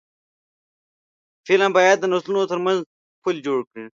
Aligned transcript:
فلم 1.47 1.69
باید 1.77 1.97
د 1.99 2.05
نسلونو 2.13 2.49
ترمنځ 2.51 2.79
پل 3.23 3.35
جوړ 3.45 3.59
کړي 3.69 3.85